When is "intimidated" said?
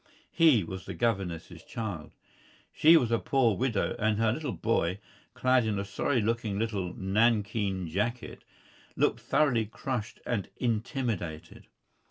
10.57-11.67